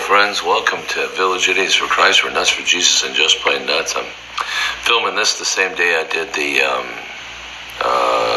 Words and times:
friends. 0.00 0.42
Welcome 0.42 0.80
to 0.88 1.08
Village 1.08 1.48
Idiots 1.48 1.74
for 1.74 1.86
Christ. 1.86 2.24
We're 2.24 2.32
nuts 2.32 2.48
for 2.48 2.64
Jesus 2.64 3.04
and 3.04 3.14
just 3.14 3.38
plain 3.40 3.66
nuts. 3.66 3.94
I'm 3.94 4.06
filming 4.82 5.14
this 5.14 5.38
the 5.38 5.44
same 5.44 5.76
day 5.76 6.00
I 6.00 6.04
did 6.10 6.32
the 6.32 6.62
um, 6.62 6.86
uh, 7.80 8.30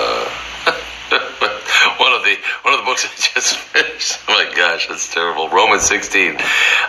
one 2.63 2.73
of 2.73 2.79
the 2.79 2.85
books 2.85 3.05
I 3.05 3.39
just 3.39 3.57
finished. 3.75 4.19
Oh 4.27 4.33
my 4.33 4.55
gosh, 4.55 4.87
that's 4.87 5.13
terrible. 5.13 5.49
Romans 5.49 5.83
16. 5.83 6.37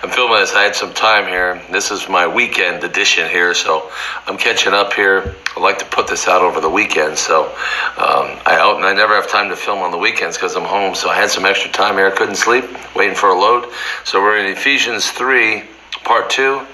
I'm 0.02 0.11
filming 0.11 0.38
this. 0.38 0.54
I 0.54 0.62
had 0.62 0.77
some 0.77 0.95
time 0.95 1.27
here. 1.27 1.61
This 1.70 1.91
is 1.91 2.09
my 2.09 2.27
weekend 2.29 2.84
edition 2.84 3.29
here, 3.29 3.54
so 3.54 3.91
I'm 4.27 4.38
catching 4.38 4.73
up 4.73 4.92
here. 4.92 5.34
I 5.56 5.60
like 5.60 5.80
to 5.80 5.84
put 5.84 6.06
this 6.06 6.29
out 6.29 6.42
over 6.42 6.60
the 6.60 6.70
weekend, 6.70 7.18
so 7.18 7.46
um, 7.46 8.38
I 8.46 8.59
I 8.60 8.92
never 8.95 9.14
have 9.14 9.29
time 9.29 9.48
to 9.50 9.56
film 9.56 9.80
on 9.80 9.91
the 9.91 9.98
weekends 9.98 10.37
because 10.37 10.55
I'm 10.56 10.64
home. 10.64 10.95
So 10.95 11.10
I 11.10 11.16
had 11.16 11.30
some 11.30 11.45
extra 11.45 11.70
time 11.70 11.96
here. 11.96 12.06
I 12.06 12.12
couldn't 12.12 12.36
sleep, 12.36 12.64
waiting 12.95 13.16
for 13.16 13.30
a 13.30 13.38
load. 13.38 13.68
So 14.04 14.22
we're 14.22 14.38
in 14.38 14.47
Ephesians 14.47 15.11
3, 15.11 15.64
part 16.05 16.30
two. 16.30 16.64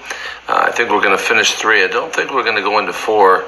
Uh, 0.47 0.65
I 0.67 0.71
think 0.71 0.91
we're 0.91 1.01
going 1.01 1.17
to 1.17 1.23
finish 1.23 1.53
three. 1.53 1.83
I 1.83 1.87
don't 1.87 2.13
think 2.13 2.31
we're 2.31 2.43
going 2.43 2.55
to 2.55 2.61
go 2.61 2.77
into 2.77 2.93
four. 2.93 3.45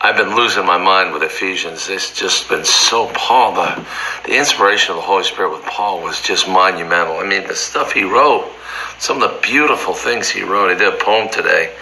I've 0.00 0.16
been 0.16 0.36
losing 0.36 0.66
my 0.66 0.76
mind 0.76 1.12
with 1.14 1.22
Ephesians. 1.22 1.88
It's 1.88 2.12
just 2.12 2.48
been 2.50 2.64
so 2.64 3.10
Paul. 3.14 3.54
The, 3.54 3.86
the 4.24 4.36
inspiration 4.36 4.90
of 4.90 4.96
the 4.96 5.02
Holy 5.02 5.24
Spirit 5.24 5.52
with 5.52 5.64
Paul 5.64 6.02
was 6.02 6.20
just 6.20 6.46
monumental. 6.46 7.16
I 7.16 7.26
mean, 7.26 7.46
the 7.46 7.54
stuff 7.54 7.92
he 7.92 8.04
wrote, 8.04 8.52
some 8.98 9.22
of 9.22 9.30
the 9.30 9.40
beautiful 9.40 9.94
things 9.94 10.28
he 10.28 10.42
wrote. 10.42 10.70
He 10.70 10.76
did 10.76 10.92
a 10.92 10.96
poem 10.98 11.28
today, 11.30 11.74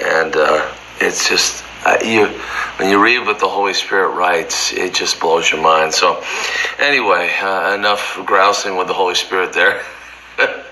and 0.00 0.36
uh, 0.36 0.72
it's 1.00 1.28
just 1.28 1.64
uh, 1.84 1.98
you 2.04 2.26
when 2.78 2.88
you 2.88 3.02
read 3.02 3.26
what 3.26 3.40
the 3.40 3.48
Holy 3.48 3.74
Spirit 3.74 4.10
writes, 4.10 4.72
it 4.72 4.94
just 4.94 5.18
blows 5.18 5.50
your 5.50 5.60
mind. 5.60 5.92
So, 5.92 6.22
anyway, 6.78 7.34
uh, 7.40 7.74
enough 7.74 8.20
grousing 8.24 8.76
with 8.76 8.86
the 8.86 8.94
Holy 8.94 9.14
Spirit 9.16 9.52
there. 9.52 9.82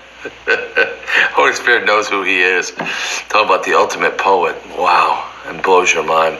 Holy 1.33 1.53
Spirit 1.53 1.85
knows 1.85 2.09
who 2.09 2.23
He 2.23 2.41
is. 2.41 2.71
Talk 3.29 3.45
about 3.45 3.63
the 3.63 3.73
ultimate 3.73 4.17
poet. 4.17 4.55
Wow, 4.77 5.31
and 5.45 5.61
blows 5.61 5.93
your 5.93 6.03
mind. 6.03 6.37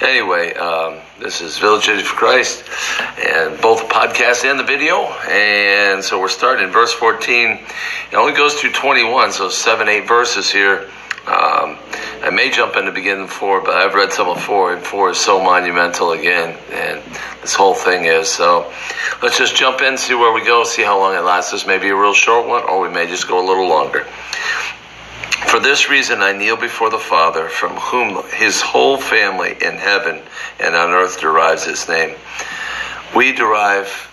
Anyway, 0.00 0.54
um, 0.54 1.00
this 1.18 1.40
is 1.40 1.58
Village 1.58 1.86
for 1.86 2.14
Christ, 2.14 2.62
and 3.18 3.60
both 3.60 3.80
the 3.80 3.92
podcast 3.92 4.48
and 4.48 4.56
the 4.56 4.62
video. 4.62 5.06
And 5.28 6.04
so 6.04 6.20
we're 6.20 6.28
starting 6.28 6.66
in 6.66 6.70
verse 6.70 6.92
14. 6.92 7.58
It 8.12 8.14
only 8.14 8.32
goes 8.32 8.54
through 8.54 8.72
21, 8.72 9.32
so 9.32 9.48
seven, 9.48 9.88
eight 9.88 10.06
verses 10.06 10.48
here. 10.48 10.88
Um, 11.26 11.78
I 12.22 12.30
may 12.32 12.48
jump 12.48 12.76
into 12.76 12.92
beginning 12.92 13.26
four, 13.26 13.60
but 13.60 13.74
I've 13.74 13.94
read 13.94 14.12
some 14.12 14.28
of 14.28 14.40
four, 14.40 14.72
and 14.72 14.80
four 14.80 15.10
is 15.10 15.18
so 15.18 15.42
monumental 15.42 16.12
again, 16.12 16.56
and 16.70 17.02
this 17.42 17.54
whole 17.54 17.74
thing 17.74 18.04
is. 18.04 18.28
So 18.28 18.72
let's 19.20 19.36
just 19.36 19.56
jump 19.56 19.82
in, 19.82 19.98
see 19.98 20.14
where 20.14 20.32
we 20.32 20.44
go, 20.44 20.62
see 20.62 20.84
how 20.84 20.98
long 21.00 21.16
it 21.16 21.20
lasts. 21.22 21.50
This 21.50 21.66
may 21.66 21.78
be 21.78 21.88
a 21.88 21.96
real 21.96 22.14
short 22.14 22.46
one, 22.46 22.62
or 22.62 22.80
we 22.80 22.88
may 22.88 23.08
just 23.08 23.26
go 23.26 23.44
a 23.44 23.46
little 23.46 23.68
longer. 23.68 24.06
For 25.48 25.60
this 25.60 25.88
reason 25.88 26.20
I 26.20 26.32
kneel 26.32 26.58
before 26.58 26.90
the 26.90 26.98
Father, 26.98 27.48
from 27.48 27.72
whom 27.76 28.22
his 28.32 28.60
whole 28.60 28.98
family 28.98 29.52
in 29.52 29.76
heaven 29.76 30.20
and 30.60 30.74
on 30.74 30.90
earth 30.90 31.20
derives 31.20 31.66
its 31.66 31.88
name. 31.88 32.16
We 33.16 33.32
derive 33.32 34.08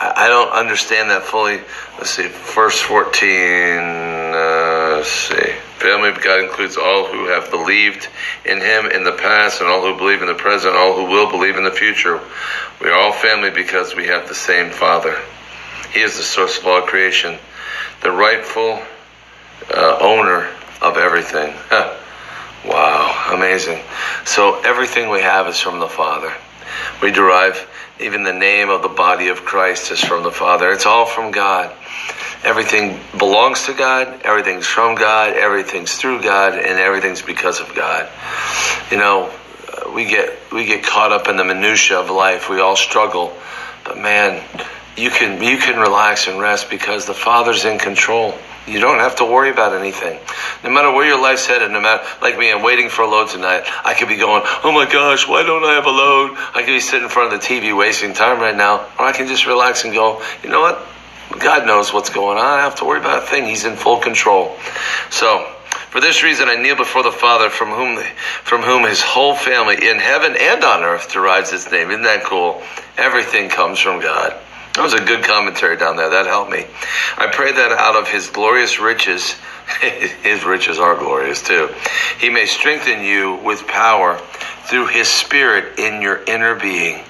I 0.00 0.28
don't 0.28 0.52
understand 0.52 1.10
that 1.10 1.24
fully. 1.24 1.60
Let's 1.96 2.10
see, 2.10 2.28
verse 2.28 2.80
14. 2.80 3.78
Uh, 3.80 4.94
let's 4.98 5.10
see. 5.10 5.52
Family 5.78 6.10
of 6.10 6.22
God 6.22 6.44
includes 6.44 6.76
all 6.76 7.06
who 7.06 7.26
have 7.26 7.50
believed 7.50 8.08
in 8.44 8.60
Him 8.60 8.86
in 8.86 9.02
the 9.02 9.12
past 9.12 9.60
and 9.60 9.68
all 9.68 9.82
who 9.82 9.98
believe 9.98 10.22
in 10.22 10.28
the 10.28 10.34
present, 10.34 10.76
all 10.76 10.94
who 10.94 11.10
will 11.10 11.28
believe 11.28 11.56
in 11.56 11.64
the 11.64 11.72
future. 11.72 12.20
We 12.80 12.88
are 12.88 12.94
all 12.94 13.12
family 13.12 13.50
because 13.50 13.96
we 13.96 14.06
have 14.06 14.28
the 14.28 14.36
same 14.36 14.70
Father. 14.70 15.20
He 15.92 16.00
is 16.00 16.16
the 16.16 16.22
source 16.22 16.58
of 16.58 16.66
all 16.68 16.82
creation, 16.82 17.36
the 18.02 18.12
rightful 18.12 18.80
uh, 19.74 19.98
owner 20.00 20.48
of 20.80 20.96
everything. 20.96 21.54
wow, 22.64 23.32
amazing. 23.34 23.80
So 24.24 24.60
everything 24.62 25.10
we 25.10 25.20
have 25.20 25.46
is 25.48 25.58
from 25.58 25.80
the 25.80 25.88
Father. 25.88 26.32
We 27.02 27.10
derive 27.10 27.68
even 28.00 28.22
the 28.22 28.32
name 28.32 28.68
of 28.68 28.82
the 28.82 28.88
body 28.88 29.28
of 29.28 29.44
Christ 29.44 29.90
is 29.90 30.00
from 30.00 30.22
the 30.22 30.30
Father. 30.30 30.72
It's 30.72 30.86
all 30.86 31.06
from 31.06 31.30
God. 31.30 31.74
Everything 32.44 33.00
belongs 33.18 33.64
to 33.66 33.74
God, 33.74 34.22
everything's 34.22 34.66
from 34.66 34.94
God, 34.94 35.32
everything's 35.32 35.96
through 35.96 36.22
God, 36.22 36.52
and 36.54 36.78
everything's 36.78 37.20
because 37.20 37.60
of 37.60 37.74
God. 37.74 38.08
You 38.92 38.98
know, 38.98 39.32
uh, 39.72 39.90
we 39.92 40.04
get 40.04 40.38
we 40.52 40.64
get 40.64 40.84
caught 40.84 41.10
up 41.10 41.28
in 41.28 41.36
the 41.36 41.44
minutia 41.44 41.98
of 41.98 42.10
life. 42.10 42.48
We 42.48 42.60
all 42.60 42.76
struggle, 42.76 43.36
but 43.84 43.98
man, 43.98 44.44
you 44.96 45.10
can 45.10 45.42
you 45.42 45.58
can 45.58 45.80
relax 45.80 46.28
and 46.28 46.38
rest 46.38 46.70
because 46.70 47.06
the 47.06 47.14
Father's 47.14 47.64
in 47.64 47.78
control. 47.78 48.34
You 48.68 48.80
don't 48.80 48.98
have 48.98 49.16
to 49.16 49.24
worry 49.24 49.50
about 49.50 49.74
anything. 49.74 50.20
No 50.62 50.70
matter 50.70 50.92
where 50.92 51.06
your 51.06 51.20
life's 51.20 51.46
headed, 51.46 51.70
no 51.70 51.80
matter, 51.80 52.04
like 52.20 52.38
me, 52.38 52.52
I'm 52.52 52.62
waiting 52.62 52.90
for 52.90 53.02
a 53.02 53.08
load 53.08 53.28
tonight. 53.28 53.64
I 53.84 53.94
could 53.94 54.08
be 54.08 54.16
going, 54.16 54.42
oh 54.64 54.72
my 54.72 54.84
gosh, 54.90 55.26
why 55.26 55.42
don't 55.42 55.64
I 55.64 55.74
have 55.74 55.86
a 55.86 55.90
load? 55.90 56.36
I 56.54 56.62
could 56.62 56.74
be 56.74 56.80
sitting 56.80 57.04
in 57.04 57.08
front 57.08 57.32
of 57.32 57.40
the 57.40 57.46
TV 57.46 57.76
wasting 57.76 58.12
time 58.12 58.40
right 58.40 58.56
now. 58.56 58.86
Or 58.98 59.06
I 59.06 59.12
can 59.12 59.26
just 59.26 59.46
relax 59.46 59.84
and 59.84 59.94
go, 59.94 60.22
you 60.42 60.50
know 60.50 60.60
what? 60.60 60.86
God 61.38 61.66
knows 61.66 61.92
what's 61.92 62.10
going 62.10 62.38
on. 62.38 62.44
I 62.44 62.56
don't 62.56 62.70
have 62.70 62.74
to 62.76 62.84
worry 62.84 63.00
about 63.00 63.22
a 63.22 63.26
thing. 63.26 63.46
He's 63.46 63.64
in 63.64 63.76
full 63.76 63.98
control. 63.98 64.56
So, 65.10 65.46
for 65.90 66.00
this 66.00 66.22
reason, 66.22 66.48
I 66.48 66.56
kneel 66.56 66.76
before 66.76 67.02
the 67.02 67.12
Father, 67.12 67.48
from 67.48 67.70
whom, 67.70 67.96
from 68.44 68.62
whom 68.62 68.84
his 68.84 69.00
whole 69.00 69.34
family 69.34 69.76
in 69.76 69.98
heaven 69.98 70.36
and 70.38 70.62
on 70.62 70.82
earth 70.82 71.12
derives 71.12 71.52
its 71.52 71.70
name. 71.70 71.90
Isn't 71.90 72.02
that 72.02 72.24
cool? 72.24 72.62
Everything 72.96 73.48
comes 73.48 73.78
from 73.78 74.00
God. 74.00 74.38
That 74.78 74.84
was 74.84 74.94
a 74.94 75.04
good 75.04 75.24
commentary 75.24 75.76
down 75.76 75.96
there. 75.96 76.08
That 76.08 76.26
helped 76.26 76.52
me. 76.52 76.64
I 77.16 77.26
pray 77.26 77.50
that 77.50 77.72
out 77.72 77.96
of 77.96 78.06
his 78.06 78.30
glorious 78.30 78.78
riches, 78.78 79.32
his 80.22 80.44
riches 80.44 80.78
are 80.78 80.94
glorious 80.94 81.42
too, 81.42 81.74
he 82.20 82.30
may 82.30 82.46
strengthen 82.46 83.02
you 83.02 83.40
with 83.42 83.66
power 83.66 84.20
through 84.66 84.86
his 84.86 85.08
spirit 85.08 85.80
in 85.80 86.00
your 86.00 86.22
inner 86.22 86.54
being. 86.54 87.02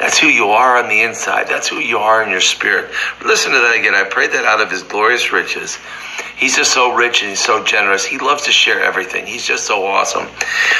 That's 0.00 0.18
who 0.18 0.26
you 0.26 0.46
are 0.46 0.82
on 0.82 0.88
the 0.88 1.02
inside. 1.02 1.46
That's 1.46 1.68
who 1.68 1.76
you 1.76 1.98
are 1.98 2.22
in 2.22 2.30
your 2.30 2.40
spirit. 2.40 2.90
Listen 3.24 3.52
to 3.52 3.58
that 3.58 3.76
again. 3.78 3.94
I 3.94 4.04
pray 4.04 4.26
that 4.26 4.44
out 4.44 4.60
of 4.60 4.70
his 4.70 4.82
glorious 4.82 5.30
riches, 5.30 5.78
He's 6.40 6.56
just 6.56 6.72
so 6.72 6.94
rich 6.94 7.20
and 7.20 7.28
he's 7.28 7.44
so 7.44 7.62
generous. 7.62 8.02
He 8.02 8.16
loves 8.16 8.44
to 8.44 8.52
share 8.52 8.82
everything. 8.82 9.26
He's 9.26 9.44
just 9.44 9.66
so 9.66 9.84
awesome. 9.84 10.26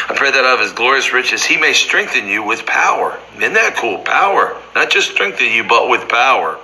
I 0.09 0.15
pray 0.17 0.31
that 0.31 0.43
out 0.43 0.55
of 0.55 0.61
his 0.61 0.73
glorious 0.73 1.13
riches, 1.13 1.45
he 1.45 1.59
may 1.59 1.75
strengthen 1.75 2.27
you 2.29 2.43
with 2.43 2.65
power. 2.65 3.19
Isn't 3.37 3.53
that 3.53 3.77
cool? 3.77 3.99
Power. 3.99 4.57
Not 4.75 4.89
just 4.89 5.11
strengthen 5.11 5.49
you, 5.53 5.65
but 5.65 5.91
with 5.91 6.09
power. 6.09 6.59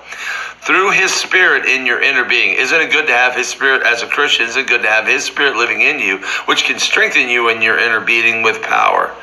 Through 0.66 0.90
his 0.90 1.14
spirit 1.14 1.64
in 1.66 1.86
your 1.86 2.02
inner 2.02 2.24
being. 2.24 2.56
Isn't 2.56 2.80
it 2.80 2.90
good 2.90 3.06
to 3.06 3.12
have 3.12 3.36
his 3.36 3.46
spirit 3.46 3.82
as 3.82 4.02
a 4.02 4.06
Christian? 4.06 4.46
Isn't 4.46 4.62
it 4.62 4.68
good 4.68 4.82
to 4.82 4.88
have 4.88 5.06
his 5.06 5.24
spirit 5.24 5.56
living 5.56 5.80
in 5.80 6.00
you, 6.00 6.18
which 6.46 6.64
can 6.64 6.80
strengthen 6.80 7.28
you 7.28 7.48
in 7.48 7.62
your 7.62 7.78
inner 7.78 8.00
being 8.00 8.42
with 8.42 8.62
power? 8.62 9.14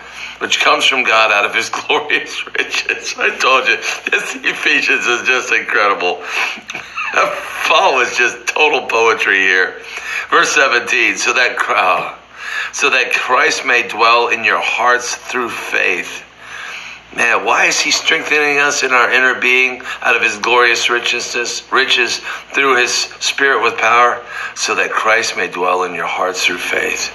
which 0.43 0.59
comes 0.59 0.83
from 0.83 1.03
God 1.03 1.31
out 1.31 1.45
of 1.45 1.55
his 1.55 1.69
glorious 1.87 2.45
riches. 2.47 3.15
I 3.17 3.29
told 3.37 3.65
you, 3.65 3.77
this 4.11 4.35
Ephesians 4.43 5.05
is 5.05 5.25
just 5.25 5.53
incredible. 5.53 6.21
Paul 7.65 8.01
is 8.01 8.17
just 8.17 8.45
total 8.47 8.87
poetry 8.87 9.39
here. 9.39 9.81
Verse 10.29 10.49
17, 10.49 11.15
so 11.15 11.31
that 11.31 11.55
crowd, 11.55 12.17
so 12.73 12.89
that 12.89 13.13
Christ 13.13 13.65
may 13.65 13.87
dwell 13.87 14.27
in 14.27 14.43
your 14.43 14.59
hearts 14.59 15.15
through 15.15 15.49
faith. 15.49 16.25
Man, 17.15 17.45
why 17.45 17.65
is 17.65 17.79
he 17.79 17.91
strengthening 17.91 18.57
us 18.57 18.81
in 18.83 18.91
our 18.91 19.11
inner 19.11 19.39
being 19.39 19.81
out 20.01 20.15
of 20.15 20.23
his 20.23 20.37
glorious 20.37 20.89
riches, 20.89 21.63
riches 21.71 22.17
through 22.53 22.77
his 22.77 22.91
spirit 22.91 23.61
with 23.61 23.77
power, 23.77 24.23
so 24.55 24.73
that 24.75 24.91
Christ 24.91 25.37
may 25.37 25.47
dwell 25.47 25.83
in 25.83 25.93
your 25.93 26.07
hearts 26.07 26.43
through 26.45 26.57
faith? 26.57 27.11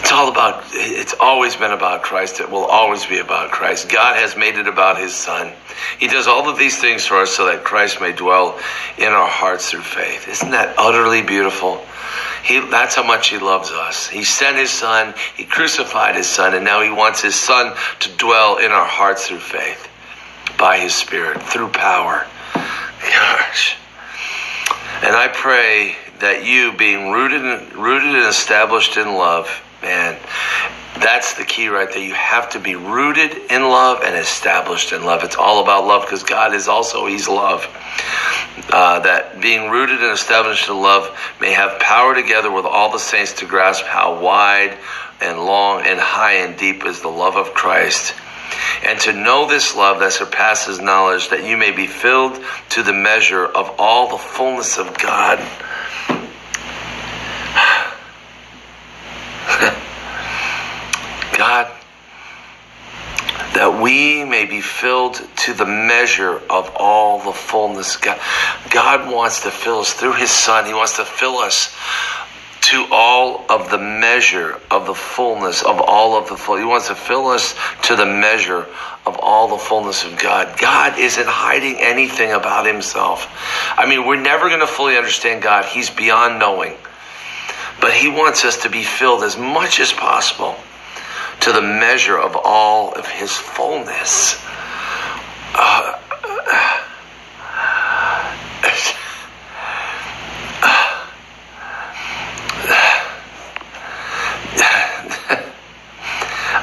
It's 0.00 0.12
all 0.12 0.28
about, 0.28 0.64
it's 0.72 1.14
always 1.18 1.56
been 1.56 1.72
about 1.72 2.02
Christ. 2.02 2.40
It 2.40 2.50
will 2.50 2.64
always 2.64 3.04
be 3.04 3.18
about 3.18 3.50
Christ. 3.50 3.88
God 3.88 4.16
has 4.16 4.36
made 4.36 4.56
it 4.56 4.68
about 4.68 4.98
his 4.98 5.14
son. 5.14 5.52
He 5.98 6.06
does 6.06 6.26
all 6.26 6.48
of 6.48 6.58
these 6.58 6.78
things 6.78 7.04
for 7.06 7.16
us 7.16 7.30
so 7.30 7.46
that 7.46 7.64
Christ 7.64 8.00
may 8.00 8.12
dwell 8.12 8.58
in 8.96 9.08
our 9.08 9.28
hearts 9.28 9.70
through 9.70 9.82
faith. 9.82 10.28
Isn't 10.28 10.50
that 10.50 10.74
utterly 10.78 11.22
beautiful? 11.22 11.84
He, 12.44 12.60
that's 12.60 12.94
how 12.94 13.02
much 13.02 13.28
he 13.28 13.38
loves 13.38 13.70
us. 13.70 14.08
He 14.08 14.24
sent 14.24 14.56
his 14.56 14.70
son, 14.70 15.14
he 15.36 15.44
crucified 15.44 16.16
his 16.16 16.26
son, 16.26 16.54
and 16.54 16.64
now 16.64 16.80
he 16.80 16.90
wants 16.90 17.20
his 17.20 17.34
son 17.34 17.76
to 18.00 18.16
dwell 18.16 18.58
in 18.58 18.72
our 18.72 18.86
hearts 18.86 19.26
through 19.26 19.38
faith, 19.38 19.88
by 20.58 20.78
his 20.78 20.94
spirit, 20.94 21.42
through 21.42 21.68
power. 21.68 22.26
Gosh. 22.54 23.76
And 25.02 25.14
I 25.14 25.28
pray 25.28 25.96
that 26.20 26.44
you, 26.44 26.72
being 26.72 27.10
rooted, 27.10 27.42
rooted 27.74 28.08
and 28.08 28.26
established 28.26 28.96
in 28.96 29.14
love, 29.14 29.48
Man, 29.82 30.18
that's 30.96 31.34
the 31.34 31.44
key 31.44 31.68
right 31.68 31.88
there. 31.88 32.02
You 32.02 32.14
have 32.14 32.50
to 32.50 32.60
be 32.60 32.74
rooted 32.74 33.36
in 33.50 33.62
love 33.62 34.02
and 34.02 34.16
established 34.16 34.92
in 34.92 35.04
love. 35.04 35.22
It's 35.22 35.36
all 35.36 35.62
about 35.62 35.86
love 35.86 36.02
because 36.02 36.24
God 36.24 36.54
is 36.54 36.66
also, 36.66 37.06
He's 37.06 37.28
love. 37.28 37.66
Uh, 38.70 38.98
that 39.00 39.40
being 39.40 39.70
rooted 39.70 40.02
and 40.02 40.12
established 40.12 40.68
in 40.68 40.80
love 40.80 41.16
may 41.40 41.52
have 41.52 41.78
power 41.78 42.14
together 42.14 42.50
with 42.50 42.64
all 42.64 42.90
the 42.90 42.98
saints 42.98 43.34
to 43.34 43.46
grasp 43.46 43.84
how 43.84 44.20
wide 44.20 44.76
and 45.20 45.38
long 45.38 45.82
and 45.86 46.00
high 46.00 46.34
and 46.34 46.58
deep 46.58 46.84
is 46.84 47.00
the 47.00 47.08
love 47.08 47.36
of 47.36 47.54
Christ. 47.54 48.14
And 48.84 48.98
to 49.00 49.12
know 49.12 49.46
this 49.46 49.76
love 49.76 50.00
that 50.00 50.12
surpasses 50.12 50.80
knowledge, 50.80 51.28
that 51.30 51.44
you 51.44 51.56
may 51.56 51.70
be 51.70 51.86
filled 51.86 52.42
to 52.70 52.82
the 52.82 52.92
measure 52.92 53.46
of 53.46 53.74
all 53.78 54.10
the 54.10 54.18
fullness 54.18 54.78
of 54.78 54.96
God. 54.98 55.38
We 63.80 64.24
may 64.24 64.44
be 64.44 64.60
filled 64.60 65.20
to 65.36 65.54
the 65.54 65.66
measure 65.66 66.40
of 66.50 66.70
all 66.76 67.20
the 67.20 67.32
fullness. 67.32 67.96
God, 67.96 68.20
God 68.70 69.12
wants 69.12 69.42
to 69.42 69.50
fill 69.50 69.80
us 69.80 69.92
through 69.92 70.14
His 70.14 70.30
Son. 70.30 70.66
He 70.66 70.74
wants 70.74 70.96
to 70.96 71.04
fill 71.04 71.38
us 71.38 71.74
to 72.60 72.86
all 72.90 73.46
of 73.48 73.70
the 73.70 73.78
measure 73.78 74.60
of 74.70 74.86
the 74.86 74.94
fullness 74.94 75.62
of 75.62 75.80
all 75.80 76.18
of 76.18 76.28
the 76.28 76.36
full. 76.36 76.56
He 76.56 76.64
wants 76.64 76.88
to 76.88 76.94
fill 76.94 77.28
us 77.28 77.54
to 77.84 77.96
the 77.96 78.04
measure 78.04 78.66
of 79.06 79.18
all 79.20 79.48
the 79.48 79.58
fullness 79.58 80.04
of 80.04 80.18
God. 80.18 80.58
God 80.58 80.98
isn't 80.98 81.26
hiding 81.26 81.76
anything 81.78 82.32
about 82.32 82.66
himself. 82.66 83.26
I 83.78 83.86
mean, 83.88 84.06
we're 84.06 84.20
never 84.20 84.48
going 84.48 84.60
to 84.60 84.66
fully 84.66 84.96
understand 84.96 85.42
God. 85.42 85.64
He's 85.64 85.88
beyond 85.88 86.38
knowing. 86.38 86.74
But 87.80 87.92
he 87.92 88.08
wants 88.08 88.44
us 88.44 88.62
to 88.64 88.68
be 88.68 88.82
filled 88.82 89.22
as 89.22 89.38
much 89.38 89.80
as 89.80 89.92
possible 89.92 90.56
to 91.40 91.52
the 91.52 91.62
measure 91.62 92.18
of 92.18 92.36
all 92.36 92.92
of 92.92 93.06
his 93.06 93.32
fullness. 93.32 94.36
Uh, 95.54 95.98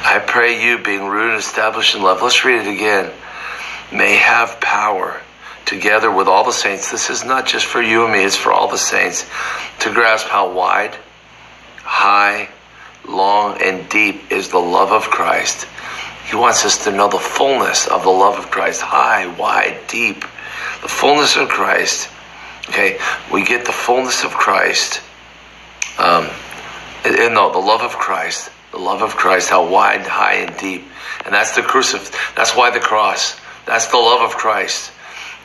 I 0.08 0.18
pray 0.20 0.62
you, 0.64 0.78
being 0.78 1.06
rooted 1.06 1.30
and 1.32 1.38
established 1.38 1.94
in 1.94 2.02
love, 2.02 2.22
let's 2.22 2.44
read 2.44 2.66
it 2.66 2.72
again, 2.72 3.12
may 3.92 4.16
have 4.16 4.60
power 4.60 5.20
together 5.66 6.10
with 6.10 6.28
all 6.28 6.44
the 6.44 6.52
saints. 6.52 6.90
This 6.90 7.10
is 7.10 7.24
not 7.24 7.44
just 7.46 7.66
for 7.66 7.82
you 7.82 8.04
and 8.04 8.12
me, 8.12 8.24
it's 8.24 8.36
for 8.36 8.52
all 8.52 8.68
the 8.68 8.78
saints 8.78 9.28
to 9.80 9.92
grasp 9.92 10.28
how 10.28 10.52
wide, 10.52 10.96
high, 11.82 12.48
long, 13.08 13.60
and 13.62 13.88
deep 13.88 14.32
is 14.32 14.48
the 14.48 14.58
love 14.58 14.92
of 14.92 15.04
Christ. 15.04 15.66
He 16.28 16.36
wants 16.36 16.64
us 16.64 16.84
to 16.84 16.90
know 16.90 17.08
the 17.08 17.18
fullness 17.18 17.86
of 17.86 18.02
the 18.02 18.10
love 18.10 18.38
of 18.38 18.50
Christ 18.50 18.82
high, 18.82 19.26
wide, 19.26 19.78
deep. 19.88 20.20
The 20.82 20.88
fullness 20.88 21.36
of 21.36 21.48
Christ. 21.48 22.08
Okay, 22.68 22.98
we 23.32 23.44
get 23.44 23.64
the 23.64 23.72
fullness 23.72 24.24
of 24.24 24.32
Christ. 24.32 25.00
Um, 25.98 26.28
and, 27.04 27.34
no, 27.34 27.52
the 27.52 27.58
love 27.58 27.82
of 27.82 27.92
Christ 27.92 28.50
the 28.76 28.82
love 28.82 29.00
of 29.00 29.16
Christ, 29.16 29.48
how 29.48 29.66
wide, 29.66 30.02
high, 30.02 30.34
and 30.34 30.56
deep. 30.58 30.84
And 31.24 31.34
that's 31.34 31.56
the 31.56 31.62
crucifix. 31.62 32.16
That's 32.34 32.54
why 32.54 32.70
the 32.70 32.80
cross. 32.80 33.34
That's 33.64 33.86
the 33.86 33.96
love 33.96 34.20
of 34.20 34.36
Christ. 34.36 34.92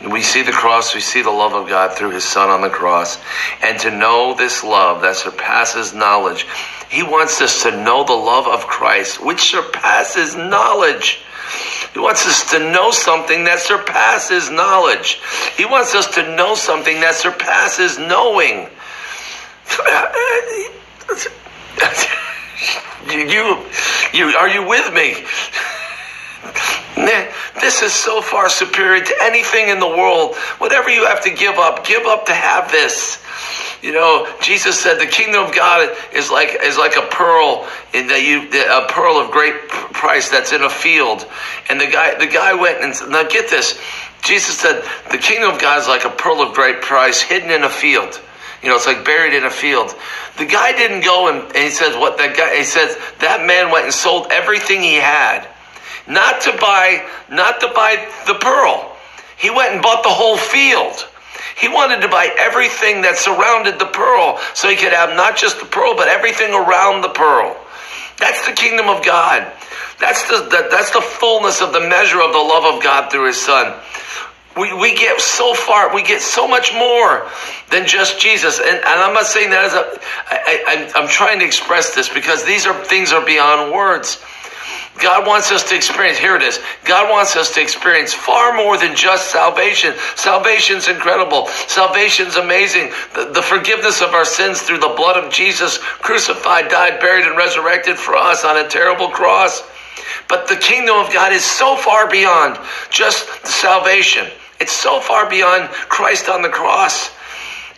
We 0.09 0.23
see 0.23 0.41
the 0.41 0.51
cross, 0.51 0.95
we 0.95 1.01
see 1.01 1.21
the 1.21 1.29
love 1.29 1.53
of 1.53 1.67
God 1.69 1.95
through 1.95 2.11
his 2.11 2.23
son 2.23 2.49
on 2.49 2.61
the 2.61 2.69
cross. 2.69 3.19
And 3.61 3.79
to 3.81 3.91
know 3.91 4.33
this 4.33 4.63
love 4.63 5.01
that 5.01 5.15
surpasses 5.15 5.93
knowledge. 5.93 6.47
He 6.89 7.03
wants 7.03 7.39
us 7.41 7.63
to 7.63 7.71
know 7.71 8.03
the 8.03 8.13
love 8.13 8.47
of 8.47 8.65
Christ, 8.67 9.23
which 9.23 9.51
surpasses 9.51 10.35
knowledge. 10.35 11.23
He 11.93 11.99
wants 11.99 12.25
us 12.25 12.49
to 12.51 12.59
know 12.71 12.91
something 12.91 13.43
that 13.43 13.59
surpasses 13.59 14.49
knowledge. 14.49 15.19
He 15.55 15.65
wants 15.65 15.93
us 15.93 16.07
to 16.15 16.35
know 16.35 16.55
something 16.55 16.99
that 17.01 17.15
surpasses 17.15 17.99
knowing. 17.99 18.67
You, 23.11 23.65
you, 24.13 24.25
are 24.37 24.47
you 24.47 24.65
with 24.65 24.93
me? 24.93 25.25
This 27.59 27.81
is 27.81 27.91
so 27.91 28.21
far 28.21 28.49
superior 28.49 29.03
to 29.03 29.15
anything 29.21 29.69
in 29.69 29.79
the 29.79 29.87
world. 29.87 30.35
Whatever 30.57 30.89
you 30.89 31.05
have 31.05 31.21
to 31.23 31.31
give 31.31 31.55
up, 31.55 31.85
give 31.85 32.05
up 32.05 32.25
to 32.27 32.33
have 32.33 32.71
this. 32.71 33.21
You 33.81 33.91
know, 33.93 34.31
Jesus 34.41 34.79
said 34.79 34.99
the 34.99 35.07
kingdom 35.07 35.43
of 35.43 35.55
God 35.55 35.89
is 36.13 36.29
like 36.29 36.55
is 36.63 36.77
like 36.77 36.95
a 36.95 37.07
pearl 37.07 37.67
in 37.93 38.07
that 38.07 38.21
you 38.21 38.47
a 38.47 38.87
pearl 38.87 39.17
of 39.17 39.31
great 39.31 39.67
price 39.67 40.29
that's 40.29 40.53
in 40.53 40.61
a 40.61 40.69
field. 40.69 41.25
And 41.69 41.81
the 41.81 41.87
guy 41.87 42.17
the 42.17 42.31
guy 42.31 42.53
went 42.53 42.83
and 42.83 43.11
now 43.11 43.27
get 43.27 43.49
this. 43.49 43.79
Jesus 44.21 44.57
said 44.57 44.83
the 45.11 45.17
kingdom 45.17 45.49
of 45.49 45.59
God 45.59 45.79
is 45.79 45.87
like 45.87 46.05
a 46.05 46.11
pearl 46.11 46.41
of 46.41 46.53
great 46.53 46.81
price 46.81 47.21
hidden 47.21 47.49
in 47.49 47.63
a 47.63 47.69
field. 47.69 48.21
You 48.61 48.69
know, 48.69 48.75
it's 48.75 48.85
like 48.85 49.03
buried 49.03 49.33
in 49.33 49.43
a 49.43 49.49
field. 49.49 49.95
The 50.37 50.45
guy 50.45 50.71
didn't 50.73 51.03
go 51.03 51.29
and, 51.29 51.43
and 51.47 51.57
he 51.57 51.71
says, 51.71 51.95
what 51.97 52.17
that 52.19 52.37
guy, 52.37 52.57
he 52.57 52.63
says, 52.63 52.95
that 53.19 53.45
man 53.45 53.71
went 53.71 53.85
and 53.85 53.93
sold 53.93 54.27
everything 54.29 54.81
he 54.81 54.95
had. 54.95 55.47
Not 56.07 56.41
to 56.41 56.57
buy, 56.57 57.07
not 57.29 57.59
to 57.61 57.67
buy 57.75 58.07
the 58.27 58.35
pearl. 58.35 58.95
He 59.37 59.49
went 59.49 59.73
and 59.73 59.81
bought 59.81 60.03
the 60.03 60.09
whole 60.09 60.37
field. 60.37 61.07
He 61.57 61.67
wanted 61.67 62.01
to 62.01 62.07
buy 62.07 62.33
everything 62.39 63.01
that 63.01 63.17
surrounded 63.17 63.77
the 63.77 63.85
pearl 63.85 64.39
so 64.53 64.69
he 64.69 64.75
could 64.75 64.93
have 64.93 65.15
not 65.15 65.37
just 65.37 65.59
the 65.59 65.65
pearl, 65.65 65.95
but 65.95 66.07
everything 66.07 66.53
around 66.53 67.01
the 67.01 67.09
pearl. 67.09 67.55
That's 68.17 68.45
the 68.47 68.53
kingdom 68.53 68.87
of 68.87 69.03
God. 69.05 69.51
That's 69.99 70.23
the, 70.29 70.47
that, 70.49 70.69
that's 70.71 70.91
the 70.91 71.01
fullness 71.01 71.61
of 71.61 71.73
the 71.73 71.81
measure 71.81 72.21
of 72.21 72.33
the 72.33 72.39
love 72.39 72.75
of 72.75 72.81
God 72.81 73.11
through 73.11 73.27
his 73.27 73.37
son. 73.37 73.79
We, 74.57 74.73
we 74.73 74.95
get 74.95 75.21
so 75.21 75.53
far, 75.53 75.93
we 75.93 76.03
get 76.03 76.21
so 76.21 76.47
much 76.47 76.73
more 76.73 77.29
than 77.69 77.87
just 77.87 78.19
Jesus. 78.19 78.59
And, 78.59 78.77
and 78.77 78.85
I'm 78.85 79.13
not 79.13 79.25
saying 79.25 79.49
that 79.51 79.65
as 79.65 79.73
a, 79.73 79.99
I, 80.27 80.63
I, 80.67 81.01
I'm 81.01 81.07
trying 81.07 81.39
to 81.39 81.45
express 81.45 81.95
this 81.95 82.09
because 82.09 82.43
these 82.43 82.65
are 82.65 82.73
things 82.85 83.13
are 83.13 83.25
beyond 83.25 83.71
words. 83.71 84.21
God 84.99 85.25
wants 85.25 85.51
us 85.51 85.63
to 85.69 85.75
experience, 85.75 86.17
here 86.17 86.35
it 86.35 86.41
is. 86.41 86.59
God 86.83 87.09
wants 87.09 87.35
us 87.35 87.53
to 87.55 87.61
experience 87.61 88.13
far 88.13 88.55
more 88.55 88.77
than 88.77 88.95
just 88.95 89.31
salvation. 89.31 89.93
Salvation's 90.15 90.89
incredible. 90.89 91.47
Salvation's 91.67 92.35
amazing. 92.35 92.91
The, 93.15 93.31
the, 93.33 93.41
forgiveness 93.41 94.01
of 94.01 94.13
our 94.13 94.25
sins 94.25 94.61
through 94.61 94.79
the 94.79 94.93
blood 94.95 95.21
of 95.21 95.31
Jesus, 95.31 95.77
crucified, 95.77 96.69
died, 96.69 96.99
buried, 96.99 97.25
and 97.25 97.37
resurrected 97.37 97.97
for 97.97 98.15
us 98.15 98.43
on 98.43 98.57
a 98.57 98.67
terrible 98.67 99.09
cross. 99.09 99.63
But 100.27 100.47
the 100.47 100.57
kingdom 100.57 100.97
of 100.97 101.11
God 101.13 101.31
is 101.31 101.43
so 101.43 101.77
far 101.77 102.09
beyond 102.09 102.59
just 102.89 103.27
salvation. 103.45 104.27
It's 104.59 104.71
so 104.71 104.99
far 104.99 105.29
beyond 105.29 105.69
Christ 105.69 106.29
on 106.29 106.41
the 106.41 106.49
cross. 106.49 107.11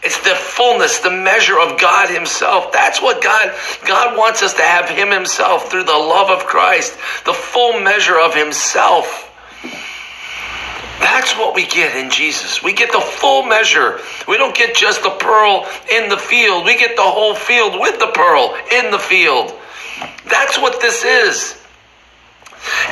It's 0.03 0.19
the 0.19 0.35
fullness, 0.35 0.99
the 0.99 1.11
measure 1.11 1.59
of 1.59 1.79
God 1.79 2.09
Himself. 2.09 2.71
That's 2.71 3.01
what 3.01 3.23
God, 3.23 3.53
God 3.87 4.17
wants 4.17 4.43
us 4.43 4.53
to 4.55 4.61
have 4.61 4.89
Him 4.89 5.09
Himself 5.09 5.71
through 5.71 5.85
the 5.85 5.91
love 5.91 6.29
of 6.29 6.45
Christ, 6.45 6.93
the 7.25 7.33
full 7.33 7.79
measure 7.79 8.19
of 8.19 8.35
Himself. 8.35 9.29
That's 10.99 11.33
what 11.37 11.53
we 11.53 11.65
get 11.65 11.95
in 11.97 12.09
Jesus. 12.09 12.63
We 12.63 12.73
get 12.73 12.91
the 12.91 13.01
full 13.01 13.43
measure. 13.43 13.99
We 14.27 14.37
don't 14.37 14.55
get 14.55 14.75
just 14.75 15.03
the 15.03 15.09
pearl 15.09 15.67
in 15.91 16.09
the 16.09 16.17
field. 16.17 16.65
We 16.65 16.77
get 16.77 16.95
the 16.95 17.01
whole 17.01 17.35
field 17.35 17.79
with 17.79 17.99
the 17.99 18.11
pearl 18.13 18.55
in 18.71 18.91
the 18.91 18.99
field. 18.99 19.53
That's 20.29 20.57
what 20.57 20.79
this 20.79 21.03
is. 21.03 21.61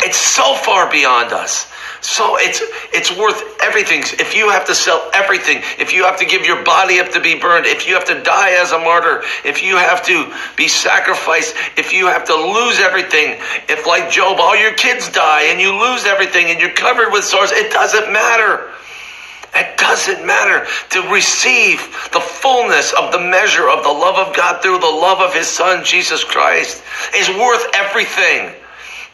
It's 0.03 0.17
so 0.17 0.55
far 0.55 0.91
beyond 0.91 1.31
us. 1.31 1.70
So 2.01 2.37
it's 2.39 2.61
it's 2.93 3.15
worth 3.15 3.43
everything. 3.61 4.01
If 4.19 4.35
you 4.35 4.49
have 4.49 4.65
to 4.65 4.75
sell 4.75 5.09
everything, 5.13 5.61
if 5.77 5.93
you 5.93 6.03
have 6.03 6.17
to 6.17 6.25
give 6.25 6.45
your 6.45 6.63
body 6.63 6.99
up 6.99 7.11
to 7.11 7.21
be 7.21 7.39
burned, 7.39 7.67
if 7.67 7.87
you 7.87 7.93
have 7.93 8.05
to 8.05 8.21
die 8.23 8.53
as 8.59 8.71
a 8.71 8.79
martyr, 8.79 9.21
if 9.45 9.61
you 9.61 9.77
have 9.77 10.03
to 10.07 10.33
be 10.57 10.67
sacrificed, 10.67 11.55
if 11.77 11.93
you 11.93 12.07
have 12.07 12.25
to 12.25 12.35
lose 12.35 12.79
everything, 12.79 13.39
if 13.69 13.85
like 13.85 14.09
Job, 14.09 14.39
all 14.39 14.57
your 14.57 14.73
kids 14.73 15.09
die 15.09 15.43
and 15.43 15.61
you 15.61 15.79
lose 15.79 16.05
everything 16.05 16.47
and 16.49 16.59
you're 16.59 16.73
covered 16.73 17.11
with 17.11 17.23
sores, 17.23 17.51
it 17.51 17.71
doesn't 17.71 18.11
matter. 18.11 18.71
It 19.53 19.77
doesn't 19.77 20.25
matter 20.25 20.65
to 20.91 21.01
receive 21.11 21.79
the 22.13 22.21
fullness 22.21 22.93
of 22.93 23.11
the 23.11 23.19
measure 23.19 23.69
of 23.69 23.83
the 23.83 23.91
love 23.91 24.15
of 24.15 24.35
God 24.35 24.63
through 24.63 24.79
the 24.79 24.85
love 24.85 25.19
of 25.19 25.35
His 25.35 25.47
Son, 25.47 25.83
Jesus 25.83 26.23
Christ, 26.23 26.81
is 27.15 27.29
worth 27.29 27.67
everything. 27.75 28.55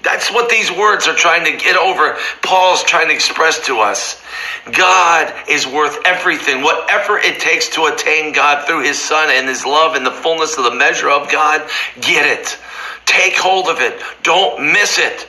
That's 0.08 0.32
what 0.32 0.50
these 0.50 0.72
words 0.72 1.06
are 1.10 1.14
trying 1.14 1.44
to 1.44 1.62
get 1.62 1.76
over. 1.76 2.16
Paul's 2.42 2.82
trying 2.82 3.10
to 3.10 3.14
express 3.14 3.66
to 3.66 3.80
us. 3.80 4.24
God 4.72 5.34
is 5.50 5.68
worth 5.68 6.00
everything. 6.06 6.64
Whatever 6.64 7.18
it 7.18 7.42
takes 7.42 7.68
to 7.76 7.88
attain 7.88 8.32
God 8.32 8.66
through 8.66 8.84
his 8.84 8.98
son 8.98 9.28
and 9.30 9.50
his 9.50 9.66
love 9.66 9.96
and 9.96 10.06
the 10.06 10.12
fullness 10.12 10.58
of 10.58 10.64
the 10.64 10.74
measure 10.74 11.10
of 11.10 11.30
God, 11.30 11.70
get 12.00 12.26
it. 12.26 12.58
Take 13.06 13.36
hold 13.36 13.68
of 13.68 13.82
it. 13.82 14.02
Don't 14.24 14.72
miss 14.72 14.98
it. 14.98 15.28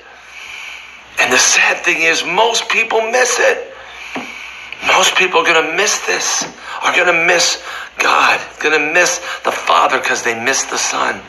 And 1.18 1.32
the 1.32 1.38
sad 1.38 1.78
thing 1.78 2.02
is, 2.02 2.24
most 2.24 2.68
people 2.68 3.00
miss 3.00 3.36
it. 3.40 3.74
Most 4.86 5.16
people 5.16 5.40
are 5.40 5.44
going 5.44 5.70
to 5.70 5.76
miss 5.76 6.06
this, 6.06 6.44
are 6.84 6.94
going 6.94 7.12
to 7.12 7.26
miss 7.26 7.64
God, 7.98 8.40
going 8.62 8.78
to 8.78 8.92
miss 8.92 9.18
the 9.42 9.50
Father 9.50 9.98
because 9.98 10.22
they 10.22 10.40
miss 10.40 10.62
the 10.66 10.78
Son. 10.78 11.20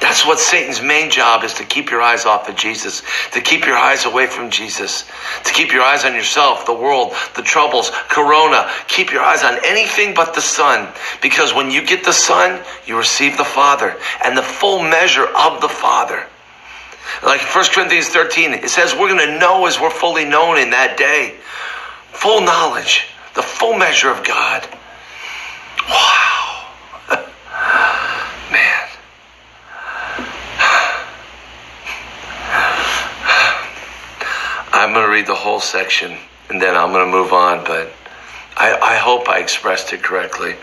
That's 0.00 0.26
what 0.26 0.38
Satan's 0.38 0.82
main 0.82 1.10
job 1.10 1.42
is 1.42 1.54
to 1.54 1.64
keep 1.64 1.90
your 1.90 2.02
eyes 2.02 2.26
off 2.26 2.48
of 2.48 2.54
Jesus, 2.54 3.02
to 3.32 3.40
keep 3.40 3.66
your 3.66 3.76
eyes 3.76 4.04
away 4.04 4.26
from 4.26 4.50
Jesus, 4.50 5.04
to 5.44 5.52
keep 5.52 5.72
your 5.72 5.82
eyes 5.82 6.04
on 6.04 6.14
yourself, 6.14 6.66
the 6.66 6.74
world, 6.74 7.14
the 7.34 7.42
troubles, 7.42 7.90
Corona. 8.08 8.70
Keep 8.88 9.10
your 9.10 9.22
eyes 9.22 9.42
on 9.42 9.58
anything 9.64 10.14
but 10.14 10.34
the 10.34 10.40
Son. 10.40 10.92
Because 11.22 11.54
when 11.54 11.70
you 11.70 11.84
get 11.84 12.04
the 12.04 12.12
Son, 12.12 12.62
you 12.86 12.98
receive 12.98 13.38
the 13.38 13.44
Father 13.44 13.96
and 14.22 14.36
the 14.36 14.42
full 14.42 14.82
measure 14.82 15.26
of 15.26 15.62
the 15.62 15.68
Father. 15.68 16.26
Like 17.24 17.40
1 17.40 17.64
Corinthians 17.72 18.08
13, 18.08 18.52
it 18.52 18.68
says 18.68 18.94
we're 18.94 19.08
going 19.08 19.26
to 19.26 19.38
know 19.38 19.66
as 19.66 19.80
we're 19.80 19.90
fully 19.90 20.24
known 20.24 20.58
in 20.58 20.70
that 20.70 20.98
day. 20.98 21.34
Full 22.12 22.42
knowledge, 22.42 23.08
the 23.34 23.42
full 23.42 23.78
measure 23.78 24.10
of 24.10 24.24
God. 24.24 24.68
Wow. 25.88 26.25
Read 35.04 35.26
the 35.26 35.34
whole 35.34 35.60
section 35.60 36.16
and 36.48 36.62
then 36.62 36.76
I'm 36.76 36.92
going 36.92 37.04
to 37.04 37.10
move 37.10 37.32
on, 37.32 37.64
but 37.64 37.92
I, 38.56 38.72
I, 38.72 38.96
hope 38.96 39.28
I 39.28 39.40
expressed 39.40 39.92
it 39.92 40.02
correctly. 40.02 40.54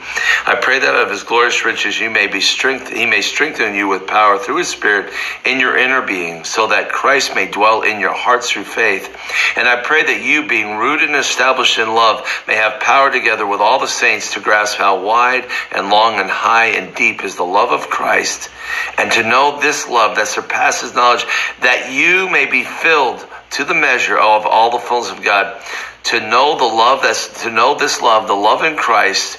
I 0.48 0.56
pray 0.56 0.80
that 0.80 0.96
of 0.96 1.12
his 1.12 1.22
glorious 1.22 1.64
riches 1.64 2.00
you 2.00 2.10
may 2.10 2.26
be 2.26 2.42
strength, 2.42 2.90
he 2.90 3.06
may 3.06 3.22
strengthen 3.22 3.76
you 3.76 3.88
with 3.88 4.08
power 4.08 4.40
through 4.40 4.58
his 4.58 4.70
spirit 4.70 5.14
in 5.46 5.60
your 5.60 5.78
inner 5.78 6.02
being, 6.02 6.44
so 6.44 6.68
that 6.68 6.90
Christ 6.90 7.36
may 7.36 7.52
dwell 7.52 7.84
in 7.84 8.00
your 8.00 8.14
hearts 8.14 8.50
through 8.50 8.64
faith. 8.64 9.16
And 9.56 9.68
I 9.68 9.84
pray 9.84 10.02
that 10.04 10.24
you, 10.24 10.48
being 10.48 10.78
rooted 10.78 11.10
and 11.10 11.18
established 11.18 11.78
in 11.78 11.94
love, 11.94 12.26
may 12.48 12.56
have 12.56 12.82
power 12.82 13.12
together 13.12 13.46
with 13.46 13.60
all 13.60 13.80
the 13.80 13.88
saints 13.88 14.34
to 14.34 14.40
grasp 14.40 14.78
how 14.78 15.06
wide 15.06 15.48
and 15.72 15.92
long 15.92 16.20
and 16.20 16.30
high 16.30 16.68
and 16.68 16.96
deep 16.96 17.24
is 17.24 17.36
the 17.36 17.44
love 17.44 17.70
of 17.70 17.90
Christ, 17.92 18.50
and 18.98 19.12
to 19.12 19.24
know 19.24 19.60
this 19.62 19.88
love 19.88 20.16
that 20.16 20.28
surpasses 20.28 20.96
knowledge, 20.96 21.26
that 21.62 21.92
you 21.92 22.28
may 22.30 22.48
be 22.48 22.64
filled 22.64 23.28
to 23.54 23.64
the 23.64 23.74
measure 23.74 24.18
of 24.18 24.46
all 24.46 24.72
the 24.72 24.80
fullness 24.80 25.12
of 25.12 25.24
God 25.24 25.62
to 26.04 26.20
know 26.20 26.58
the 26.58 26.66
love 26.66 27.02
that's 27.02 27.44
to 27.44 27.52
know 27.52 27.76
this 27.76 28.02
love, 28.02 28.28
the 28.28 28.34
love 28.34 28.64
in 28.64 28.76
Christ. 28.76 29.38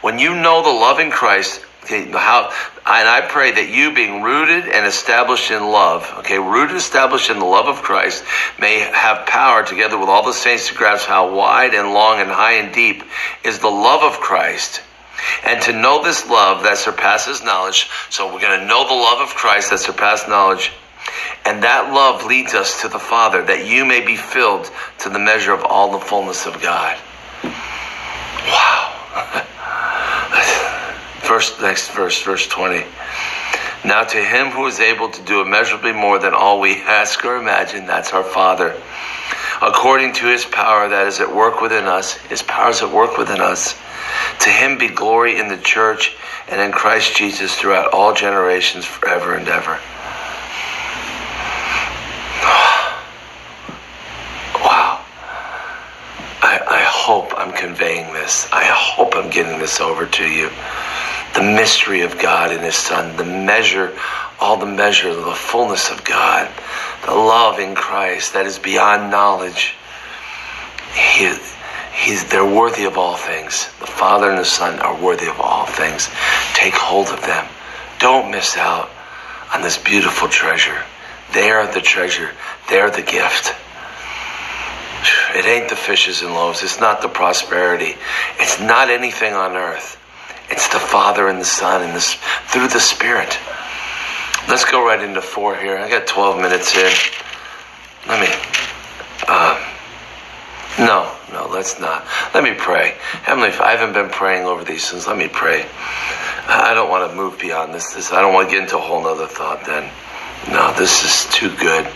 When 0.00 0.18
you 0.18 0.34
know 0.34 0.62
the 0.62 0.68
love 0.68 1.00
in 1.00 1.10
Christ, 1.10 1.60
okay, 1.84 2.10
how 2.10 2.50
and 2.86 3.08
I 3.08 3.22
pray 3.22 3.52
that 3.52 3.68
you 3.68 3.94
being 3.94 4.22
rooted 4.22 4.68
and 4.68 4.86
established 4.86 5.50
in 5.50 5.62
love, 5.62 6.10
okay, 6.18 6.38
rooted 6.38 6.70
and 6.70 6.78
established 6.78 7.30
in 7.30 7.38
the 7.38 7.44
love 7.44 7.66
of 7.66 7.82
Christ, 7.82 8.24
may 8.58 8.80
have 8.80 9.26
power 9.26 9.64
together 9.64 9.98
with 9.98 10.08
all 10.08 10.24
the 10.24 10.32
saints 10.32 10.68
to 10.68 10.74
grasp 10.74 11.06
how 11.06 11.34
wide 11.34 11.74
and 11.74 11.92
long 11.92 12.20
and 12.20 12.30
high 12.30 12.54
and 12.54 12.74
deep 12.74 13.02
is 13.42 13.58
the 13.58 13.68
love 13.68 14.02
of 14.02 14.20
Christ. 14.20 14.82
And 15.44 15.62
to 15.62 15.72
know 15.72 16.02
this 16.02 16.28
love 16.28 16.64
that 16.64 16.76
surpasses 16.76 17.42
knowledge. 17.42 17.88
So 18.10 18.26
we're 18.26 18.40
going 18.40 18.60
to 18.60 18.66
know 18.66 18.86
the 18.86 18.94
love 18.94 19.20
of 19.20 19.34
Christ 19.34 19.70
that 19.70 19.78
surpasses 19.78 20.28
knowledge 20.28 20.72
and 21.46 21.62
that 21.62 21.92
love 21.92 22.24
leads 22.24 22.54
us 22.54 22.80
to 22.80 22.88
the 22.88 22.98
Father, 22.98 23.44
that 23.44 23.66
you 23.66 23.84
may 23.84 24.04
be 24.04 24.16
filled 24.16 24.70
to 24.98 25.10
the 25.10 25.18
measure 25.18 25.52
of 25.52 25.62
all 25.62 25.92
the 25.92 25.98
fullness 25.98 26.46
of 26.46 26.60
God. 26.62 26.98
Wow. 27.44 28.90
First, 31.22 31.60
next 31.60 31.90
verse, 31.90 32.22
verse 32.22 32.48
20. 32.48 32.84
Now 33.84 34.04
to 34.04 34.16
him 34.16 34.48
who 34.48 34.66
is 34.66 34.80
able 34.80 35.10
to 35.10 35.22
do 35.24 35.42
immeasurably 35.42 35.92
more 35.92 36.18
than 36.18 36.32
all 36.32 36.60
we 36.60 36.76
ask 36.82 37.22
or 37.26 37.36
imagine, 37.36 37.86
that's 37.86 38.14
our 38.14 38.24
Father, 38.24 38.80
according 39.60 40.14
to 40.14 40.26
his 40.26 40.46
power 40.46 40.88
that 40.88 41.06
is 41.06 41.20
at 41.20 41.34
work 41.34 41.60
within 41.60 41.84
us, 41.84 42.14
his 42.14 42.42
power 42.42 42.70
is 42.70 42.80
at 42.80 42.90
work 42.90 43.18
within 43.18 43.42
us. 43.42 43.78
To 44.40 44.50
him 44.50 44.78
be 44.78 44.88
glory 44.88 45.38
in 45.38 45.48
the 45.48 45.58
church 45.58 46.16
and 46.48 46.58
in 46.58 46.72
Christ 46.72 47.14
Jesus 47.16 47.54
throughout 47.54 47.92
all 47.92 48.14
generations, 48.14 48.86
forever 48.86 49.34
and 49.34 49.46
ever. 49.46 49.78
hope 57.04 57.34
I'm 57.36 57.52
conveying 57.52 58.13
this. 58.24 58.48
I 58.50 58.64
hope 58.64 59.14
I'm 59.14 59.30
getting 59.30 59.58
this 59.58 59.80
over 59.80 60.06
to 60.06 60.24
you. 60.24 60.48
The 61.34 61.42
mystery 61.42 62.02
of 62.02 62.18
God 62.18 62.52
and 62.52 62.62
His 62.62 62.74
Son, 62.74 63.16
the 63.16 63.24
measure, 63.24 63.92
all 64.40 64.56
the 64.56 64.66
measure 64.66 65.10
of 65.10 65.24
the 65.24 65.34
fullness 65.34 65.90
of 65.90 66.04
God, 66.04 66.50
the 67.04 67.14
love 67.14 67.58
in 67.58 67.74
Christ 67.74 68.32
that 68.32 68.46
is 68.46 68.58
beyond 68.58 69.10
knowledge. 69.10 69.74
He, 70.94 71.34
he's, 71.92 72.24
they're 72.30 72.46
worthy 72.46 72.84
of 72.84 72.96
all 72.96 73.16
things. 73.16 73.68
The 73.80 73.86
Father 73.86 74.30
and 74.30 74.38
the 74.38 74.44
Son 74.44 74.78
are 74.80 74.98
worthy 74.98 75.26
of 75.26 75.38
all 75.38 75.66
things. 75.66 76.08
Take 76.54 76.74
hold 76.74 77.08
of 77.08 77.20
them. 77.20 77.46
Don't 77.98 78.30
miss 78.30 78.56
out 78.56 78.88
on 79.52 79.60
this 79.60 79.76
beautiful 79.76 80.28
treasure. 80.28 80.82
They 81.34 81.50
are 81.50 81.66
the 81.70 81.82
treasure. 81.82 82.30
They're 82.70 82.90
the 82.90 83.02
gift. 83.02 83.54
It 85.34 85.46
ain't 85.46 85.68
the 85.68 85.76
fishes 85.76 86.22
and 86.22 86.32
loaves. 86.32 86.62
It's 86.62 86.80
not 86.80 87.02
the 87.02 87.08
prosperity. 87.08 87.94
It's 88.38 88.60
not 88.60 88.90
anything 88.90 89.34
on 89.34 89.56
earth. 89.56 89.98
It's 90.50 90.68
the 90.68 90.78
Father 90.78 91.28
and 91.28 91.40
the 91.40 91.44
Son 91.44 91.82
and 91.82 91.94
this 91.94 92.14
through 92.48 92.68
the 92.68 92.80
Spirit. 92.80 93.38
Let's 94.48 94.64
go 94.64 94.84
right 94.86 95.00
into 95.00 95.22
four 95.22 95.56
here. 95.56 95.78
I 95.78 95.88
got 95.88 96.06
12 96.06 96.40
minutes 96.40 96.76
in. 96.76 96.92
Let 98.06 98.20
me. 98.20 98.34
Uh, 99.26 99.74
no, 100.78 101.14
no, 101.32 101.48
let's 101.48 101.80
not. 101.80 102.04
Let 102.34 102.44
me 102.44 102.54
pray. 102.54 102.96
Heavenly, 103.22 103.50
I 103.50 103.76
haven't 103.76 103.94
been 103.94 104.10
praying 104.10 104.44
over 104.44 104.64
these 104.64 104.90
things. 104.90 105.06
Let 105.06 105.16
me 105.16 105.28
pray. 105.28 105.64
I 106.46 106.74
don't 106.74 106.90
want 106.90 107.08
to 107.08 107.16
move 107.16 107.38
beyond 107.38 107.72
this. 107.72 107.94
This 107.94 108.12
I 108.12 108.20
don't 108.20 108.34
want 108.34 108.48
to 108.48 108.54
get 108.54 108.64
into 108.64 108.76
a 108.76 108.80
whole 108.80 109.02
nother 109.02 109.26
thought. 109.26 109.64
Then, 109.64 109.90
no, 110.50 110.74
this 110.76 111.04
is 111.04 111.32
too 111.32 111.54
good. 111.56 111.86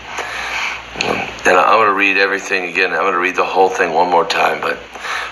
And 1.49 1.57
I'm 1.57 1.79
going 1.79 1.87
to 1.87 1.95
read 1.95 2.17
everything 2.17 2.69
again. 2.69 2.91
I'm 2.91 2.99
going 2.99 3.13
to 3.13 3.19
read 3.19 3.35
the 3.35 3.43
whole 3.43 3.69
thing 3.69 3.91
one 3.91 4.11
more 4.11 4.23
time. 4.23 4.61
But 4.61 4.77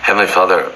Heavenly 0.01 0.25
Father, 0.25 0.73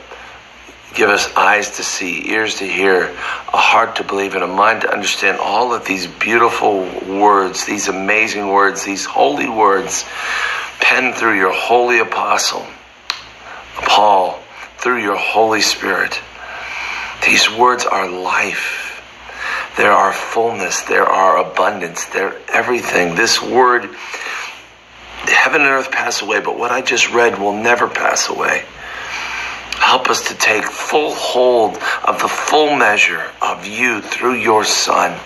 give 0.94 1.10
us 1.10 1.34
eyes 1.36 1.78
to 1.78 1.84
see, 1.84 2.30
ears 2.30 2.60
to 2.60 2.66
hear, 2.66 3.06
a 3.06 3.58
heart 3.58 3.96
to 3.96 4.04
believe, 4.04 4.36
and 4.36 4.44
a 4.44 4.48
mind 4.48 4.82
to 4.82 4.94
understand 4.94 5.40
all 5.40 5.74
of 5.74 5.84
these 5.84 6.06
beautiful 6.06 6.82
words, 7.08 7.66
these 7.66 7.88
amazing 7.88 8.50
words, 8.50 8.86
these 8.86 9.04
holy 9.04 9.50
words 9.50 10.06
penned 10.80 11.16
through 11.16 11.38
your 11.38 11.52
holy 11.52 11.98
apostle, 11.98 12.64
Paul, 13.78 14.40
through 14.78 15.02
your 15.02 15.18
Holy 15.18 15.62
Spirit. 15.62 16.22
These 17.26 17.50
words 17.50 17.84
are 17.88 18.08
life. 18.08 19.02
There 19.76 19.92
are 19.92 20.14
fullness. 20.14 20.82
There 20.84 21.08
are 21.08 21.52
abundance. 21.52 22.06
They're 22.06 22.36
everything. 22.48 23.16
This 23.16 23.42
word 23.42 23.90
heaven 25.30 25.62
and 25.62 25.70
earth 25.70 25.92
pass 25.92 26.22
away, 26.22 26.40
but 26.40 26.58
what 26.58 26.72
I 26.72 26.82
just 26.82 27.12
read 27.12 27.40
will 27.40 27.54
never 27.54 27.88
pass 27.88 28.30
away. 28.30 28.66
Help 29.78 30.10
us 30.10 30.28
to 30.30 30.36
take 30.36 30.64
full 30.64 31.14
hold 31.14 31.78
of 32.06 32.20
the 32.22 32.28
full 32.28 32.76
measure 32.76 33.32
of 33.42 33.66
you 33.66 34.02
through 34.02 34.36
your 34.36 34.64
Son. 34.64 35.20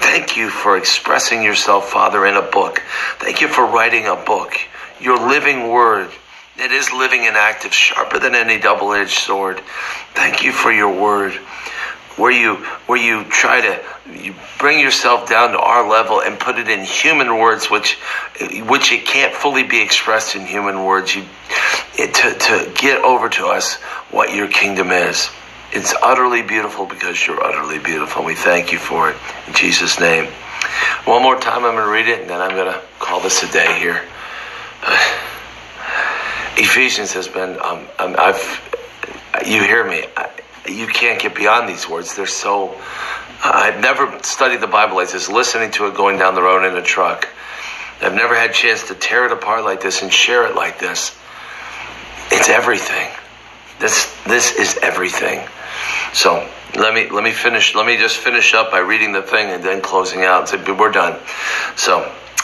Thank 0.00 0.36
you 0.36 0.48
for 0.48 0.76
expressing 0.76 1.42
yourself, 1.42 1.90
Father, 1.90 2.24
in 2.26 2.36
a 2.36 2.42
book. 2.42 2.82
Thank 3.18 3.40
you 3.40 3.48
for 3.48 3.66
writing 3.66 4.06
a 4.06 4.16
book, 4.16 4.54
your 5.00 5.18
living 5.18 5.68
word. 5.68 6.10
It 6.56 6.72
is 6.72 6.92
living 6.92 7.26
and 7.26 7.36
active, 7.36 7.74
sharper 7.74 8.18
than 8.18 8.34
any 8.34 8.58
double 8.58 8.92
edged 8.92 9.18
sword. 9.18 9.60
Thank 10.14 10.42
you 10.42 10.52
for 10.52 10.72
your 10.72 11.00
word 11.00 11.38
where 12.18 12.32
you 12.32 12.56
where 12.86 12.98
you 12.98 13.24
try 13.24 13.60
to 13.60 13.80
you 14.12 14.34
bring 14.58 14.80
yourself 14.80 15.28
down 15.28 15.52
to 15.52 15.58
our 15.58 15.88
level 15.88 16.20
and 16.20 16.38
put 16.38 16.58
it 16.58 16.68
in 16.68 16.84
human 16.84 17.38
words 17.38 17.70
which 17.70 17.98
which 18.66 18.92
it 18.92 19.06
can't 19.06 19.34
fully 19.34 19.62
be 19.62 19.80
expressed 19.80 20.34
in 20.36 20.44
human 20.44 20.84
words. 20.84 21.14
You 21.14 21.24
it, 21.98 22.14
to, 22.14 22.34
to 22.38 22.72
get 22.80 23.02
over 23.04 23.28
to 23.28 23.46
us 23.46 23.74
what 24.10 24.34
your 24.34 24.48
kingdom 24.48 24.90
is. 24.90 25.28
It's 25.72 25.94
utterly 26.02 26.42
beautiful 26.42 26.86
because 26.86 27.26
you're 27.26 27.42
utterly 27.42 27.78
beautiful. 27.78 28.24
We 28.24 28.34
thank 28.34 28.72
you 28.72 28.78
for 28.78 29.10
it. 29.10 29.16
In 29.46 29.54
jesus 29.54 30.00
name. 30.00 30.26
One 31.04 31.22
more 31.22 31.38
time 31.38 31.64
i'm 31.64 31.74
going 31.74 31.84
to 31.84 31.90
read 31.90 32.08
it 32.08 32.20
and 32.20 32.30
then 32.30 32.40
i'm 32.40 32.56
going 32.56 32.72
to 32.72 32.80
call 32.98 33.20
this 33.20 33.42
a 33.42 33.52
day 33.52 33.78
here. 33.78 34.02
Ephesians 36.60 37.12
has 37.12 37.28
been 37.28 37.60
um, 37.60 37.86
um, 37.98 38.16
i've 38.18 38.64
you 39.46 39.62
hear 39.62 39.88
me. 39.88 40.04
I, 40.16 40.30
you 40.68 40.86
can't 40.86 41.20
get 41.20 41.34
beyond 41.34 41.68
these 41.68 41.88
words. 41.88 42.16
They're 42.16 42.26
so. 42.26 42.74
I've 43.42 43.80
never 43.80 44.18
studied 44.22 44.60
the 44.60 44.66
Bible 44.66 44.96
like 44.96 45.10
this, 45.10 45.28
listening 45.28 45.70
to 45.72 45.86
it 45.86 45.94
going 45.94 46.18
down 46.18 46.34
the 46.34 46.42
road 46.42 46.64
in 46.64 46.76
a 46.76 46.82
truck. 46.82 47.28
I've 48.00 48.14
never 48.14 48.34
had 48.34 48.50
a 48.50 48.52
chance 48.52 48.88
to 48.88 48.94
tear 48.94 49.26
it 49.26 49.32
apart 49.32 49.64
like 49.64 49.80
this 49.80 50.02
and 50.02 50.12
share 50.12 50.46
it 50.46 50.54
like 50.54 50.78
this. 50.78 51.16
It's 52.30 52.48
everything. 52.48 53.08
This 53.78 54.14
this 54.24 54.56
is 54.56 54.78
everything. 54.82 55.46
So 56.12 56.48
let 56.74 56.94
me 56.94 57.08
let 57.10 57.24
me 57.24 57.32
finish. 57.32 57.74
Let 57.74 57.86
me 57.86 57.96
just 57.96 58.16
finish 58.16 58.54
up 58.54 58.70
by 58.70 58.78
reading 58.78 59.12
the 59.12 59.22
thing 59.22 59.50
and 59.50 59.62
then 59.62 59.80
closing 59.80 60.24
out. 60.24 60.48
So 60.48 60.74
we're 60.74 60.90
done. 60.90 61.18
So 61.76 62.12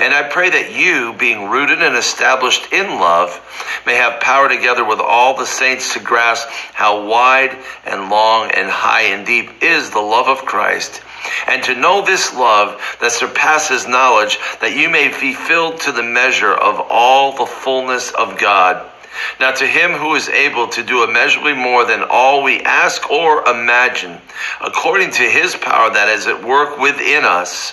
And 0.00 0.14
I 0.14 0.28
pray 0.28 0.50
that 0.50 0.74
you, 0.74 1.12
being 1.14 1.48
rooted 1.48 1.82
and 1.82 1.96
established 1.96 2.72
in 2.72 2.86
love, 2.98 3.40
may 3.86 3.94
have 3.94 4.20
power 4.20 4.48
together 4.48 4.84
with 4.84 5.00
all 5.00 5.36
the 5.36 5.46
saints 5.46 5.94
to 5.94 6.00
grasp 6.00 6.48
how 6.72 7.06
wide 7.06 7.56
and 7.84 8.10
long 8.10 8.50
and 8.50 8.70
high 8.70 9.02
and 9.02 9.26
deep 9.26 9.62
is 9.62 9.90
the 9.90 10.00
love 10.00 10.28
of 10.28 10.44
Christ 10.44 11.02
and 11.46 11.62
to 11.64 11.74
know 11.74 12.02
this 12.04 12.34
love 12.34 12.80
that 13.00 13.12
surpasses 13.12 13.86
knowledge, 13.86 14.38
that 14.60 14.76
you 14.76 14.88
may 14.88 15.08
be 15.20 15.34
filled 15.34 15.80
to 15.80 15.92
the 15.92 16.02
measure 16.02 16.52
of 16.52 16.80
all 16.90 17.36
the 17.36 17.46
fullness 17.46 18.10
of 18.12 18.38
God. 18.38 18.84
Now, 19.40 19.52
to 19.52 19.66
him 19.66 19.92
who 19.92 20.14
is 20.14 20.28
able 20.28 20.68
to 20.68 20.82
do 20.82 21.02
immeasurably 21.02 21.54
more 21.54 21.84
than 21.84 22.04
all 22.08 22.42
we 22.42 22.60
ask 22.60 23.10
or 23.10 23.48
imagine, 23.48 24.18
according 24.60 25.10
to 25.12 25.22
his 25.22 25.56
power 25.56 25.90
that 25.90 26.08
is 26.08 26.26
at 26.26 26.44
work 26.44 26.78
within 26.78 27.24
us, 27.24 27.72